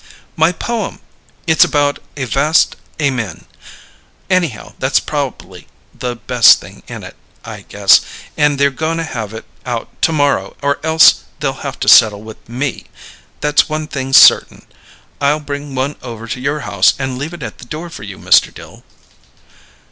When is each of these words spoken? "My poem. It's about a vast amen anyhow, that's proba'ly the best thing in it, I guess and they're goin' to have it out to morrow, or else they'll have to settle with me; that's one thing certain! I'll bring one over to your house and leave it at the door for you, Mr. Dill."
"My 0.35 0.51
poem. 0.51 0.99
It's 1.45 1.63
about 1.63 1.99
a 2.17 2.25
vast 2.25 2.75
amen 2.99 3.45
anyhow, 4.31 4.73
that's 4.79 4.99
proba'ly 4.99 5.67
the 5.93 6.15
best 6.15 6.59
thing 6.59 6.81
in 6.87 7.03
it, 7.03 7.15
I 7.45 7.65
guess 7.69 8.01
and 8.35 8.57
they're 8.57 8.71
goin' 8.71 8.97
to 8.97 9.03
have 9.03 9.31
it 9.31 9.45
out 9.63 9.89
to 10.01 10.11
morrow, 10.11 10.55
or 10.63 10.79
else 10.83 11.25
they'll 11.39 11.53
have 11.61 11.79
to 11.81 11.87
settle 11.87 12.23
with 12.23 12.49
me; 12.49 12.85
that's 13.41 13.69
one 13.69 13.85
thing 13.85 14.11
certain! 14.11 14.65
I'll 15.21 15.39
bring 15.39 15.75
one 15.75 15.95
over 16.01 16.25
to 16.29 16.39
your 16.41 16.61
house 16.61 16.95
and 16.97 17.19
leave 17.19 17.35
it 17.35 17.43
at 17.43 17.59
the 17.59 17.65
door 17.65 17.91
for 17.91 18.01
you, 18.01 18.17
Mr. 18.17 18.51
Dill." 18.51 18.83